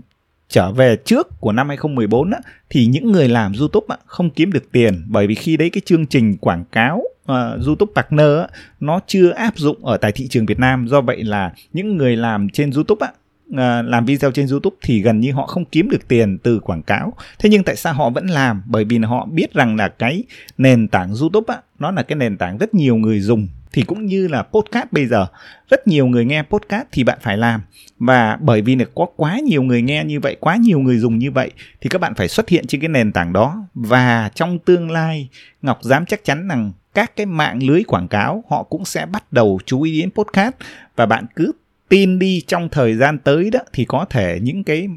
trở 0.49 0.71
về 0.71 0.95
trước 1.05 1.27
của 1.39 1.51
năm 1.51 1.67
2014 1.67 2.31
á, 2.31 2.39
thì 2.69 2.85
những 2.85 3.11
người 3.11 3.29
làm 3.29 3.51
YouTube 3.59 3.85
á, 3.89 3.97
không 4.05 4.29
kiếm 4.29 4.51
được 4.51 4.71
tiền. 4.71 5.05
Bởi 5.07 5.27
vì 5.27 5.35
khi 5.35 5.57
đấy 5.57 5.69
cái 5.69 5.81
chương 5.85 6.05
trình 6.05 6.37
quảng 6.37 6.65
cáo 6.71 7.03
uh, 7.31 7.65
YouTube 7.65 7.91
Partner 7.95 8.39
á, 8.39 8.47
nó 8.79 8.99
chưa 9.07 9.29
áp 9.29 9.57
dụng 9.57 9.85
ở 9.85 9.97
tại 9.97 10.11
thị 10.11 10.27
trường 10.27 10.45
Việt 10.45 10.59
Nam 10.59 10.87
do 10.87 11.01
vậy 11.01 11.23
là 11.23 11.53
những 11.73 11.97
người 11.97 12.15
làm 12.15 12.49
trên 12.49 12.71
YouTube 12.71 13.07
á, 13.07 13.13
À, 13.57 13.81
làm 13.81 14.05
video 14.05 14.31
trên 14.31 14.47
YouTube 14.47 14.75
thì 14.81 15.01
gần 15.01 15.19
như 15.19 15.31
họ 15.31 15.45
không 15.45 15.65
kiếm 15.65 15.89
được 15.89 16.07
tiền 16.07 16.37
từ 16.37 16.59
quảng 16.59 16.83
cáo. 16.83 17.13
Thế 17.39 17.49
nhưng 17.49 17.63
tại 17.63 17.75
sao 17.75 17.93
họ 17.93 18.09
vẫn 18.09 18.27
làm? 18.27 18.63
Bởi 18.65 18.85
vì 18.85 18.97
họ 18.97 19.25
biết 19.31 19.53
rằng 19.53 19.75
là 19.75 19.87
cái 19.87 20.23
nền 20.57 20.87
tảng 20.87 21.13
YouTube 21.21 21.55
á, 21.55 21.61
nó 21.79 21.91
là 21.91 22.03
cái 22.03 22.15
nền 22.15 22.37
tảng 22.37 22.57
rất 22.57 22.73
nhiều 22.73 22.95
người 22.95 23.19
dùng 23.19 23.47
thì 23.73 23.81
cũng 23.81 24.05
như 24.05 24.27
là 24.27 24.43
podcast 24.43 24.91
bây 24.91 25.05
giờ 25.05 25.27
rất 25.69 25.87
nhiều 25.87 26.07
người 26.07 26.25
nghe 26.25 26.43
podcast 26.43 26.87
thì 26.91 27.03
bạn 27.03 27.17
phải 27.21 27.37
làm 27.37 27.61
và 27.99 28.37
bởi 28.41 28.61
vì 28.61 28.75
là 28.75 28.85
có 28.95 29.05
quá 29.15 29.39
nhiều 29.39 29.63
người 29.63 29.81
nghe 29.81 30.03
như 30.03 30.19
vậy 30.19 30.37
quá 30.39 30.55
nhiều 30.55 30.79
người 30.79 30.97
dùng 30.97 31.17
như 31.17 31.31
vậy 31.31 31.51
thì 31.81 31.89
các 31.89 32.01
bạn 32.01 32.15
phải 32.15 32.27
xuất 32.27 32.49
hiện 32.49 32.67
trên 32.67 32.81
cái 32.81 32.89
nền 32.89 33.11
tảng 33.11 33.33
đó 33.33 33.65
và 33.73 34.29
trong 34.35 34.59
tương 34.59 34.91
lai 34.91 35.29
ngọc 35.61 35.79
dám 35.83 36.05
chắc 36.05 36.23
chắn 36.23 36.47
rằng 36.47 36.71
các 36.93 37.15
cái 37.15 37.25
mạng 37.25 37.59
lưới 37.63 37.83
quảng 37.83 38.07
cáo 38.07 38.43
họ 38.49 38.63
cũng 38.63 38.85
sẽ 38.85 39.05
bắt 39.05 39.33
đầu 39.33 39.59
chú 39.65 39.81
ý 39.81 40.01
đến 40.01 40.11
podcast. 40.11 40.55
Và 40.95 41.05
bạn 41.05 41.25
cứ 41.35 41.51
tin 41.89 42.19
đi 42.19 42.41
trong 42.47 42.69
thời 42.69 42.95
gian 42.95 43.17
tới 43.17 43.49
đó 43.49 43.59
thì 43.73 43.85
có 43.85 44.05
thể 44.09 44.39
những 44.41 44.63
cái 44.63 44.87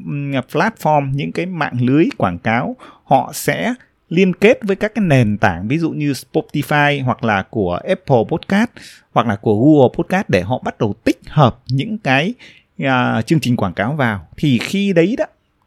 platform 0.51 1.11
những 1.13 1.31
cái 1.31 1.45
mạng 1.45 1.77
lưới 1.81 2.05
quảng 2.17 2.39
cáo 2.39 2.75
họ 3.03 3.31
sẽ 3.33 3.73
liên 4.09 4.33
kết 4.33 4.59
với 4.61 4.75
các 4.75 4.95
cái 4.95 5.05
nền 5.05 5.37
tảng 5.37 5.67
ví 5.67 5.77
dụ 5.77 5.91
như 5.91 6.13
Spotify 6.13 7.03
hoặc 7.03 7.23
là 7.23 7.43
của 7.49 7.79
Apple 7.87 8.23
Podcast 8.29 8.69
hoặc 9.13 9.27
là 9.27 9.35
của 9.35 9.55
Google 9.55 9.93
Podcast 9.97 10.29
để 10.29 10.41
họ 10.41 10.61
bắt 10.63 10.77
đầu 10.79 10.93
tích 11.03 11.19
hợp 11.27 11.59
những 11.67 11.97
cái 11.97 12.33
uh, 12.83 13.25
chương 13.25 13.39
trình 13.39 13.55
quảng 13.55 13.73
cáo 13.73 13.95
vào. 13.95 14.27
Thì 14.37 14.57
khi 14.57 14.93
đấy 14.93 15.15
đó 15.17 15.25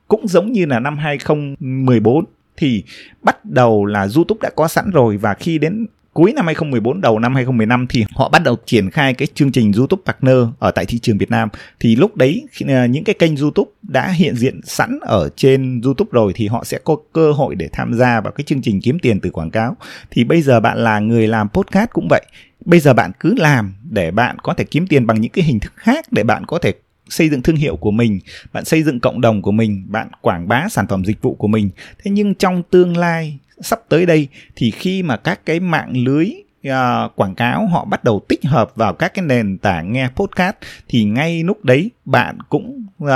cũng 0.09 0.29
giống 0.29 0.53
như 0.53 0.67
là 0.67 0.81
năm 0.81 0.99
2014 0.99 2.25
thì 2.57 2.85
bắt 3.23 3.45
đầu 3.45 3.85
là 3.85 4.09
YouTube 4.15 4.39
đã 4.43 4.51
có 4.57 4.69
sẵn 4.69 4.91
rồi. 4.91 5.17
Và 5.17 5.35
khi 5.35 5.59
đến 5.59 5.87
cuối 6.17 6.33
năm 6.33 6.47
2014 6.47 7.01
đầu 7.01 7.19
năm 7.19 7.35
2015 7.35 7.87
thì 7.87 8.05
họ 8.15 8.29
bắt 8.29 8.43
đầu 8.45 8.57
triển 8.67 8.91
khai 8.91 9.15
cái 9.15 9.29
chương 9.35 9.53
trình 9.53 9.73
YouTube 9.77 10.03
Partner 10.07 10.37
ở 10.59 10.71
tại 10.71 10.87
thị 10.87 10.99
trường 10.99 11.19
Việt 11.19 11.31
Nam. 11.31 11.49
Thì 11.81 11.97
lúc 11.97 12.17
đấy 12.17 12.47
à, 12.69 12.87
những 12.87 13.05
cái 13.05 13.15
kênh 13.19 13.37
YouTube 13.37 13.71
đã 13.83 14.09
hiện 14.09 14.37
diện 14.37 14.61
sẵn 14.65 14.99
ở 15.03 15.29
trên 15.37 15.81
YouTube 15.85 16.09
rồi 16.13 16.33
thì 16.37 16.47
họ 16.47 16.65
sẽ 16.65 16.79
có 16.85 16.97
cơ 17.13 17.33
hội 17.33 17.55
để 17.55 17.69
tham 17.73 17.95
gia 17.95 18.21
vào 18.21 18.33
cái 18.33 18.45
chương 18.45 18.63
trình 18.63 18.81
kiếm 18.81 18.99
tiền 18.99 19.21
từ 19.21 19.31
quảng 19.31 19.51
cáo. 19.51 19.77
Thì 20.11 20.25
bây 20.25 20.43
giờ 20.43 20.61
bạn 20.61 20.79
là 20.79 20.99
người 20.99 21.29
làm 21.29 21.49
podcast 21.49 21.91
cũng 21.93 22.07
vậy. 22.11 22.23
Bây 22.65 22.81
giờ 22.81 22.95
bạn 22.95 23.13
cứ 23.21 23.35
làm 23.39 23.75
để 23.91 24.11
bạn 24.11 24.39
có 24.43 24.55
thể 24.55 24.65
kiếm 24.65 24.87
tiền 24.87 25.07
bằng 25.07 25.21
những 25.21 25.33
cái 25.33 25.45
hình 25.45 25.61
thức 25.61 25.73
khác 25.77 26.05
để 26.11 26.25
bạn 26.25 26.47
có 26.47 26.59
thể 26.59 26.73
xây 27.09 27.29
dựng 27.29 27.43
thương 27.43 27.57
hiệu 27.57 27.77
của 27.77 27.91
mình, 27.91 28.21
bạn 28.53 28.65
xây 28.65 28.83
dựng 28.83 29.01
cộng 29.01 29.21
đồng 29.21 29.43
của 29.43 29.53
mình, 29.53 29.87
bạn 29.89 30.09
quảng 30.21 30.49
bá 30.49 30.69
sản 30.71 30.87
phẩm 30.87 31.05
dịch 31.05 31.23
vụ 31.23 31.35
của 31.35 31.49
mình. 31.49 31.71
Thế 32.05 32.11
nhưng 32.11 32.35
trong 32.35 32.63
tương 32.71 32.97
lai 32.97 33.39
sắp 33.61 33.81
tới 33.89 34.07
đây 34.07 34.29
thì 34.57 34.71
khi 34.71 35.03
mà 35.03 35.17
các 35.17 35.47
cái 35.47 35.61
mạng 35.61 35.93
lưới 35.97 36.31
uh, 36.69 37.17
quảng 37.17 37.35
cáo 37.35 37.67
họ 37.67 37.85
bắt 37.85 38.05
đầu 38.05 38.23
tích 38.29 38.45
hợp 38.45 38.77
vào 38.77 38.95
các 38.95 39.15
cái 39.15 39.25
nền 39.25 39.59
tảng 39.59 39.93
nghe 39.93 40.09
podcast 40.17 40.57
thì 40.89 41.05
ngay 41.05 41.43
lúc 41.43 41.65
đấy 41.65 41.91
bạn 42.05 42.39
cũng 42.49 42.87
uh, 43.05 43.09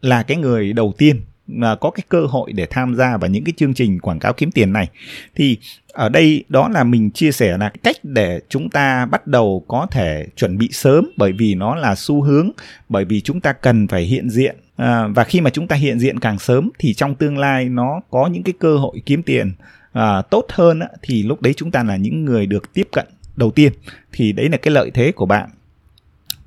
là 0.00 0.22
cái 0.22 0.36
người 0.36 0.72
đầu 0.72 0.92
tiên 0.98 1.20
là 1.54 1.74
có 1.74 1.90
cái 1.90 2.04
cơ 2.08 2.26
hội 2.26 2.52
để 2.52 2.66
tham 2.66 2.94
gia 2.94 3.16
vào 3.16 3.30
những 3.30 3.44
cái 3.44 3.52
chương 3.56 3.74
trình 3.74 3.98
quảng 4.00 4.18
cáo 4.18 4.32
kiếm 4.32 4.50
tiền 4.50 4.72
này. 4.72 4.88
Thì 5.34 5.58
ở 5.92 6.08
đây 6.08 6.44
đó 6.48 6.68
là 6.68 6.84
mình 6.84 7.10
chia 7.10 7.32
sẻ 7.32 7.58
là 7.58 7.72
cách 7.82 7.96
để 8.02 8.40
chúng 8.48 8.70
ta 8.70 9.06
bắt 9.06 9.26
đầu 9.26 9.64
có 9.68 9.86
thể 9.90 10.26
chuẩn 10.36 10.58
bị 10.58 10.68
sớm 10.72 11.10
bởi 11.16 11.32
vì 11.32 11.54
nó 11.54 11.74
là 11.74 11.94
xu 11.94 12.22
hướng 12.22 12.50
bởi 12.88 13.04
vì 13.04 13.20
chúng 13.20 13.40
ta 13.40 13.52
cần 13.52 13.88
phải 13.88 14.02
hiện 14.02 14.30
diện. 14.30 14.56
À, 14.76 15.06
và 15.06 15.24
khi 15.24 15.40
mà 15.40 15.50
chúng 15.50 15.68
ta 15.68 15.76
hiện 15.76 15.98
diện 15.98 16.18
càng 16.18 16.38
sớm 16.38 16.70
thì 16.78 16.94
trong 16.94 17.14
tương 17.14 17.38
lai 17.38 17.68
nó 17.68 18.00
có 18.10 18.26
những 18.26 18.42
cái 18.42 18.52
cơ 18.60 18.76
hội 18.76 19.02
kiếm 19.06 19.22
tiền 19.22 19.52
à, 19.92 20.22
tốt 20.22 20.46
hơn 20.48 20.80
á, 20.80 20.88
thì 21.02 21.22
lúc 21.22 21.42
đấy 21.42 21.54
chúng 21.56 21.70
ta 21.70 21.82
là 21.82 21.96
những 21.96 22.24
người 22.24 22.46
được 22.46 22.74
tiếp 22.74 22.88
cận 22.92 23.06
đầu 23.36 23.50
tiên. 23.50 23.72
Thì 24.12 24.32
đấy 24.32 24.48
là 24.48 24.56
cái 24.56 24.74
lợi 24.74 24.90
thế 24.94 25.12
của 25.12 25.26
bạn 25.26 25.50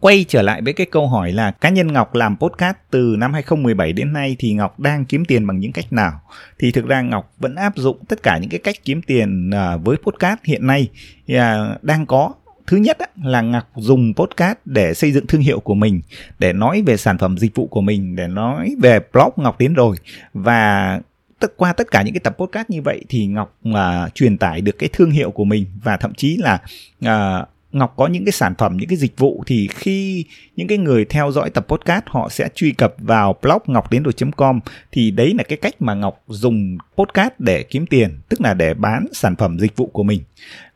quay 0.04 0.26
trở 0.28 0.42
lại 0.42 0.62
với 0.62 0.74
cái 0.74 0.88
câu 0.92 1.08
hỏi 1.08 1.32
là 1.32 1.52
cá 1.52 1.70
nhân 1.70 1.94
Ngọc 1.94 2.16
làm 2.16 2.38
podcast 2.38 2.76
từ 2.92 3.16
năm 3.18 3.34
2017 3.34 3.94
đến 3.94 4.14
nay 4.14 4.36
thì 4.40 4.54
Ngọc 4.54 4.80
đang 4.80 5.06
kiếm 5.06 5.26
tiền 5.26 5.48
bằng 5.48 5.60
những 5.60 5.72
cách 5.72 5.94
nào? 5.94 6.22
Thì 6.60 6.72
thực 6.72 6.88
ra 6.88 7.02
Ngọc 7.02 7.34
vẫn 7.40 7.56
áp 7.56 7.78
dụng 7.78 7.98
tất 8.08 8.24
cả 8.24 8.38
những 8.38 8.50
cái 8.50 8.60
cách 8.60 8.76
kiếm 8.84 9.02
tiền 9.02 9.52
à, 9.54 9.78
với 9.78 9.98
podcast 9.98 10.40
hiện 10.44 10.68
nay. 10.68 10.88
À, 11.28 11.76
đang 11.82 12.06
có. 12.06 12.34
Thứ 12.68 12.78
nhất 12.78 12.98
là 13.24 13.42
ngọc 13.42 13.70
dùng 13.76 14.14
podcast 14.16 14.58
để 14.66 14.94
xây 14.94 15.12
dựng 15.12 15.28
thương 15.28 15.42
hiệu 15.42 15.60
của 15.60 15.74
mình 15.74 16.02
để 16.40 16.54
nói 16.54 16.84
về 16.86 16.98
sản 16.98 17.18
phẩm 17.18 17.38
dịch 17.38 17.56
vụ 17.56 17.68
của 17.68 17.82
mình 17.82 18.16
để 18.16 18.28
nói 18.28 18.76
về 18.82 19.00
blog 19.14 19.32
ngọc 19.38 19.60
đến 19.60 19.74
rồi. 19.74 19.96
Và 20.34 21.00
tất 21.40 21.54
qua 21.58 21.74
tất 21.74 21.92
cả 21.92 22.02
những 22.02 22.14
cái 22.14 22.22
tập 22.24 22.36
podcast 22.38 22.70
như 22.70 22.82
vậy 22.82 23.06
thì 23.10 23.26
ngọc 23.26 23.56
uh, 23.70 24.16
truyền 24.16 24.38
tải 24.38 24.62
được 24.62 24.76
cái 24.80 24.90
thương 24.94 25.12
hiệu 25.12 25.32
của 25.32 25.46
mình 25.46 25.66
và 25.84 25.98
thậm 25.98 26.14
chí 26.14 26.38
là 26.38 26.60
uh, 27.06 27.48
Ngọc 27.74 27.94
có 27.98 28.08
những 28.08 28.26
cái 28.26 28.32
sản 28.32 28.54
phẩm, 28.58 28.78
những 28.78 28.90
cái 28.90 28.98
dịch 28.98 29.18
vụ 29.18 29.44
thì 29.48 29.68
khi 29.68 30.26
những 30.56 30.68
cái 30.68 30.78
người 30.78 31.06
theo 31.06 31.32
dõi 31.32 31.50
tập 31.50 31.66
podcast 31.68 32.04
họ 32.08 32.30
sẽ 32.30 32.50
truy 32.56 32.72
cập 32.72 32.96
vào 32.98 33.36
blog 33.42 33.60
ngọc 33.68 33.92
đến 33.92 34.04
com 34.38 34.60
thì 34.92 35.12
đấy 35.12 35.34
là 35.38 35.44
cái 35.44 35.58
cách 35.58 35.74
mà 35.80 35.94
Ngọc 35.94 36.24
dùng 36.28 36.78
podcast 36.98 37.34
để 37.40 37.64
kiếm 37.64 37.86
tiền, 37.86 38.20
tức 38.30 38.42
là 38.42 38.54
để 38.54 38.74
bán 38.74 39.06
sản 39.14 39.36
phẩm 39.36 39.60
dịch 39.60 39.76
vụ 39.76 39.88
của 39.88 40.04
mình. 40.04 40.24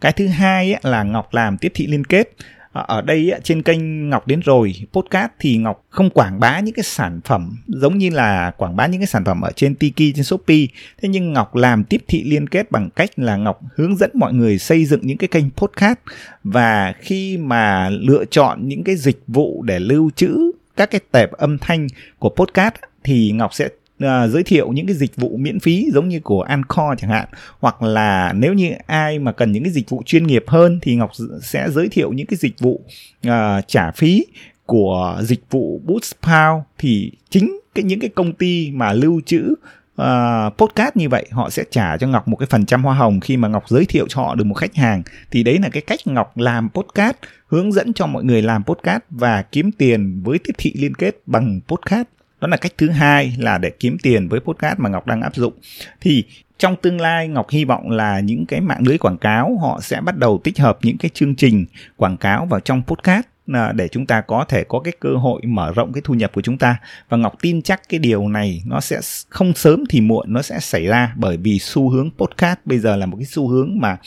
Cái 0.01 0.12
thứ 0.12 0.27
hai 0.27 0.75
là 0.84 1.04
Ngọc 1.04 1.34
làm 1.34 1.58
tiếp 1.58 1.72
thị 1.75 1.88
liên 1.88 2.04
kết 2.04 2.36
Ờ, 2.77 2.86
ở 2.88 3.01
đây 3.01 3.31
trên 3.43 3.62
kênh 3.62 4.10
Ngọc 4.10 4.27
đến 4.27 4.39
rồi. 4.39 4.74
Podcast 4.93 5.31
thì 5.39 5.57
Ngọc 5.57 5.86
không 5.89 6.10
quảng 6.10 6.39
bá 6.39 6.60
những 6.60 6.74
cái 6.74 6.84
sản 6.84 7.19
phẩm 7.25 7.57
giống 7.67 7.98
như 7.98 8.10
là 8.10 8.51
quảng 8.57 8.75
bá 8.75 8.88
những 8.88 9.01
cái 9.01 9.07
sản 9.07 9.25
phẩm 9.25 9.41
ở 9.41 9.51
trên 9.55 9.75
Tiki, 9.75 10.15
trên 10.15 10.24
Shopee. 10.24 10.65
Thế 11.01 11.10
nhưng 11.10 11.34
Ngọc 11.34 11.55
làm 11.55 11.84
tiếp 11.84 12.03
thị 12.07 12.24
liên 12.24 12.50
kết 12.50 12.72
bằng 12.72 12.89
cách 12.96 13.10
là 13.15 13.36
Ngọc 13.36 13.62
hướng 13.75 13.96
dẫn 13.96 14.12
mọi 14.13 14.34
người 14.34 14.60
xây 14.60 14.86
dựng 14.86 15.00
những 15.03 15.17
cái 15.17 15.27
kênh 15.27 15.50
podcast. 15.50 15.98
Và 16.43 16.93
khi 17.00 17.38
mà 17.38 17.89
lựa 17.89 18.25
chọn 18.25 18.67
những 18.67 18.84
cái 18.84 18.96
dịch 18.96 19.24
vụ 19.27 19.63
để 19.63 19.79
lưu 19.79 20.10
trữ 20.15 20.51
các 20.77 20.91
cái 20.91 21.01
tệp 21.12 21.31
âm 21.31 21.57
thanh 21.57 21.88
của 22.19 22.29
podcast, 22.29 22.75
thì 23.03 23.31
Ngọc 23.31 23.53
sẽ 23.53 23.69
uh, 24.04 24.32
giới 24.32 24.44
thiệu 24.44 24.72
những 24.72 24.88
cái 24.88 24.96
dịch 24.96 25.16
vụ 25.16 25.38
miễn 25.38 25.60
phí 25.60 25.89
giống 25.94 26.10
như 26.10 26.20
của 26.20 26.42
Ancore 26.42 26.96
chẳng 26.98 27.10
hạn. 27.10 27.27
Hoặc 27.60 27.82
là 27.82 28.34
nếu 28.34 28.54
như 28.54 28.72
ai 28.88 29.20
mà 29.20 29.32
cần 29.32 29.51
những 29.51 29.63
cái 29.63 29.74
dịch 29.74 29.89
vụ 29.89 30.04
chuyên 30.06 30.27
nghiệp 30.27 30.44
hơn 30.48 30.80
thì 30.82 30.96
Ngọc 30.96 31.12
sẽ 31.42 31.70
giới 31.70 31.89
thiệu 31.89 32.13
những 32.13 32.27
cái 32.27 32.38
dịch 32.38 32.60
vụ 32.60 32.82
uh, 33.27 33.32
trả 33.68 33.92
phí 33.92 34.25
của 34.66 35.20
dịch 35.22 35.42
vụ 35.50 35.82
Boostpound 35.86 36.63
thì 36.77 37.12
chính 37.30 37.60
cái 37.75 37.84
những 37.84 38.00
cái 38.00 38.10
công 38.10 38.34
ty 38.34 38.72
mà 38.72 38.94
lưu 38.94 39.22
trữ 39.25 39.54
uh, 40.01 40.58
podcast 40.58 40.96
như 40.96 41.10
vậy 41.10 41.25
họ 41.32 41.50
sẽ 41.50 41.63
trả 41.72 41.98
cho 41.98 42.08
Ngọc 42.08 42.27
một 42.27 42.36
cái 42.36 42.48
phần 42.50 42.66
trăm 42.66 42.84
hoa 42.84 42.96
hồng 42.96 43.20
khi 43.20 43.38
mà 43.38 43.48
Ngọc 43.48 43.63
giới 43.70 43.86
thiệu 43.86 44.06
cho 44.10 44.22
họ 44.22 44.36
được 44.36 44.44
một 44.44 44.56
khách 44.56 44.75
hàng. 44.75 45.04
Thì 45.32 45.44
đấy 45.44 45.58
là 45.62 45.70
cái 45.70 45.82
cách 45.82 46.00
Ngọc 46.06 46.38
làm 46.38 46.70
podcast 46.70 47.16
hướng 47.48 47.72
dẫn 47.72 47.94
cho 47.94 48.08
mọi 48.08 48.24
người 48.24 48.42
làm 48.42 48.63
podcast 48.63 49.01
và 49.10 49.42
kiếm 49.42 49.72
tiền 49.72 50.22
với 50.24 50.39
tiếp 50.39 50.54
thị 50.58 50.74
liên 50.75 50.96
kết 50.96 51.16
bằng 51.25 51.60
podcast 51.68 52.08
đó 52.41 52.48
là 52.48 52.58
cách 52.58 52.74
thứ 52.77 52.89
hai 52.89 53.36
là 53.38 53.58
để 53.58 53.70
kiếm 53.70 53.98
tiền 54.03 54.27
với 54.29 54.39
podcast 54.39 54.79
mà 54.79 54.89
ngọc 54.89 55.08
đang 55.08 55.22
áp 55.22 55.36
dụng. 55.36 55.53
Thì 56.01 56.24
trong 56.58 56.75
tương 56.75 57.01
lai 57.01 57.27
ngọc 57.27 57.50
hy 57.50 57.65
vọng 57.65 57.89
là 57.89 58.20
những 58.20 58.46
cái 58.46 58.62
mạng 58.62 58.84
lưới 58.88 58.98
quảng 58.98 59.17
cáo 59.17 59.58
họ 59.58 59.79
sẽ 59.82 60.01
bắt 60.01 60.17
đầu 60.17 60.41
tích 60.44 60.60
hợp 60.60 60.77
những 60.82 60.98
cái 60.98 61.12
chương 61.13 61.36
trình 61.36 61.65
quảng 61.96 62.17
cáo 62.17 62.46
vào 62.46 62.60
trong 62.60 62.84
podcast 62.88 63.25
à, 63.53 63.72
để 63.72 63.88
chúng 63.88 64.06
ta 64.06 64.22
có 64.22 64.46
thể 64.48 64.63
có 64.63 64.79
cái 64.79 64.94
cơ 65.00 65.15
hội 65.15 65.41
mở 65.46 65.72
rộng 65.75 65.94
cái 65.94 66.01
thu 66.06 66.13
nhập 66.13 66.32
của 66.34 66.41
chúng 66.41 66.58
ta. 66.58 66.77
Và 67.10 67.17
ngọc 67.17 67.34
tin 67.41 67.62
chắc 67.62 67.82
cái 67.89 68.00
điều 68.00 68.27
này 68.27 68.63
nó 68.65 68.79
sẽ 68.79 69.00
không 69.29 69.53
sớm 69.53 69.84
thì 69.89 70.01
muộn 70.01 70.34
nó 70.34 70.41
sẽ 70.41 70.60
xảy 70.60 70.86
ra 70.86 71.13
bởi 71.15 71.38
vì 71.38 71.60
xu 71.60 71.89
hướng 71.89 72.10
podcast 72.17 72.60
bây 72.65 72.79
giờ 72.79 72.96
là 72.96 73.06
một 73.06 73.17
cái 73.17 73.25
xu 73.25 73.48
hướng 73.48 73.79
mà 73.79 73.98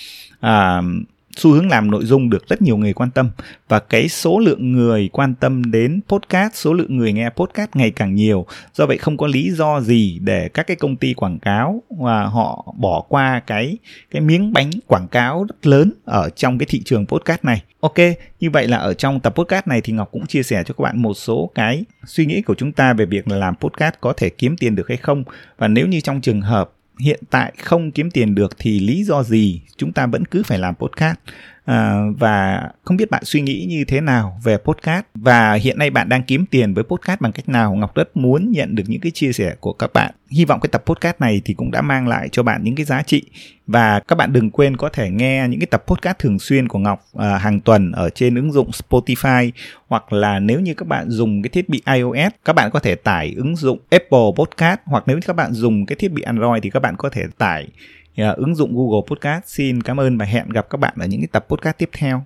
à, 0.40 0.82
xu 1.40 1.52
hướng 1.52 1.68
làm 1.68 1.90
nội 1.90 2.04
dung 2.04 2.30
được 2.30 2.48
rất 2.48 2.62
nhiều 2.62 2.76
người 2.76 2.92
quan 2.92 3.10
tâm 3.10 3.30
và 3.68 3.80
cái 3.80 4.08
số 4.08 4.38
lượng 4.38 4.72
người 4.72 5.08
quan 5.12 5.34
tâm 5.34 5.70
đến 5.70 6.00
podcast, 6.08 6.54
số 6.54 6.72
lượng 6.72 6.96
người 6.96 7.12
nghe 7.12 7.30
podcast 7.30 7.70
ngày 7.74 7.90
càng 7.90 8.14
nhiều. 8.14 8.46
Do 8.74 8.86
vậy 8.86 8.98
không 8.98 9.16
có 9.16 9.26
lý 9.26 9.50
do 9.50 9.80
gì 9.80 10.18
để 10.22 10.48
các 10.48 10.66
cái 10.66 10.76
công 10.76 10.96
ty 10.96 11.14
quảng 11.14 11.38
cáo 11.38 11.82
và 11.98 12.24
họ 12.24 12.74
bỏ 12.78 13.00
qua 13.08 13.42
cái 13.46 13.78
cái 14.10 14.22
miếng 14.22 14.52
bánh 14.52 14.70
quảng 14.86 15.08
cáo 15.08 15.44
rất 15.44 15.66
lớn 15.66 15.92
ở 16.04 16.30
trong 16.30 16.58
cái 16.58 16.66
thị 16.70 16.82
trường 16.84 17.06
podcast 17.06 17.44
này. 17.44 17.62
Ok, 17.80 17.98
như 18.40 18.50
vậy 18.50 18.68
là 18.68 18.76
ở 18.76 18.94
trong 18.94 19.20
tập 19.20 19.34
podcast 19.36 19.66
này 19.66 19.80
thì 19.80 19.92
ngọc 19.92 20.08
cũng 20.12 20.26
chia 20.26 20.42
sẻ 20.42 20.62
cho 20.66 20.74
các 20.74 20.82
bạn 20.82 21.02
một 21.02 21.14
số 21.14 21.50
cái 21.54 21.84
suy 22.06 22.26
nghĩ 22.26 22.42
của 22.42 22.54
chúng 22.54 22.72
ta 22.72 22.92
về 22.92 23.06
việc 23.06 23.28
làm 23.28 23.54
podcast 23.56 23.94
có 24.00 24.12
thể 24.16 24.28
kiếm 24.30 24.56
tiền 24.56 24.74
được 24.74 24.88
hay 24.88 24.96
không. 24.96 25.24
Và 25.58 25.68
nếu 25.68 25.86
như 25.86 26.00
trong 26.00 26.20
trường 26.20 26.40
hợp 26.40 26.70
hiện 26.98 27.20
tại 27.30 27.52
không 27.58 27.90
kiếm 27.90 28.10
tiền 28.10 28.34
được 28.34 28.58
thì 28.58 28.80
lý 28.80 29.04
do 29.04 29.22
gì? 29.22 29.60
Chúng 29.76 29.92
ta 29.92 30.06
vẫn 30.06 30.24
cứ 30.24 30.42
phải 30.42 30.58
làm 30.58 30.74
podcast 30.74 31.16
à, 31.70 32.02
và 32.18 32.68
không 32.84 32.96
biết 32.96 33.10
bạn 33.10 33.24
suy 33.24 33.40
nghĩ 33.40 33.66
như 33.68 33.84
thế 33.84 34.00
nào 34.00 34.40
về 34.44 34.56
podcast? 34.56 35.04
Và 35.14 35.54
hiện 35.54 35.78
nay 35.78 35.90
bạn 35.90 36.08
đang 36.08 36.22
kiếm 36.22 36.46
tiền 36.46 36.74
với 36.74 36.84
podcast 36.84 37.20
bằng 37.20 37.32
cách 37.32 37.48
nào? 37.48 37.74
Ngọc 37.74 37.94
rất 37.94 38.16
muốn 38.16 38.50
nhận 38.50 38.74
được 38.74 38.84
những 38.86 39.00
cái 39.00 39.12
chia 39.14 39.32
sẻ 39.32 39.54
của 39.60 39.72
các 39.72 39.92
bạn. 39.92 40.14
Hy 40.30 40.44
vọng 40.44 40.60
cái 40.60 40.68
tập 40.72 40.82
podcast 40.86 41.20
này 41.20 41.42
thì 41.44 41.54
cũng 41.54 41.70
đã 41.70 41.82
mang 41.82 42.08
lại 42.08 42.28
cho 42.32 42.42
bạn 42.42 42.64
những 42.64 42.74
cái 42.74 42.84
giá 42.84 43.02
trị. 43.02 43.22
Và 43.66 44.00
các 44.00 44.14
bạn 44.14 44.32
đừng 44.32 44.50
quên 44.50 44.76
có 44.76 44.88
thể 44.88 45.10
nghe 45.10 45.46
những 45.48 45.60
cái 45.60 45.66
tập 45.66 45.84
podcast 45.86 46.18
thường 46.18 46.38
xuyên 46.38 46.68
của 46.68 46.78
Ngọc 46.78 47.04
à, 47.18 47.38
hàng 47.38 47.60
tuần 47.60 47.92
ở 47.92 48.10
trên 48.10 48.34
ứng 48.34 48.52
dụng 48.52 48.70
Spotify. 48.70 49.50
Hoặc 49.88 50.12
là 50.12 50.38
nếu 50.38 50.60
như 50.60 50.74
các 50.74 50.88
bạn 50.88 51.10
dùng 51.10 51.42
cái 51.42 51.50
thiết 51.50 51.68
bị 51.68 51.82
iOS 51.94 52.32
các 52.44 52.52
bạn 52.52 52.70
có 52.70 52.80
thể 52.80 52.94
tải 52.94 53.34
ứng 53.36 53.56
dụng 53.56 53.78
Apple 53.90 54.30
Podcast. 54.36 54.80
Hoặc 54.84 55.04
nếu 55.06 55.20
các 55.26 55.36
bạn 55.36 55.52
dùng 55.52 55.86
cái 55.86 55.96
thiết 55.96 56.12
bị 56.12 56.22
Android 56.22 56.62
thì 56.62 56.70
các 56.70 56.80
bạn 56.80 56.94
có 56.96 57.08
thể 57.10 57.24
tải 57.38 57.68
uh, 58.22 58.36
ứng 58.36 58.54
dụng 58.54 58.76
Google 58.76 59.06
Podcast. 59.06 59.44
Xin 59.46 59.82
cảm 59.82 60.00
ơn 60.00 60.18
và 60.18 60.24
hẹn 60.24 60.48
gặp 60.48 60.70
các 60.70 60.80
bạn 60.80 60.94
ở 61.00 61.06
những 61.06 61.20
cái 61.20 61.28
tập 61.32 61.46
podcast 61.48 61.78
tiếp 61.78 61.90
theo. 61.92 62.24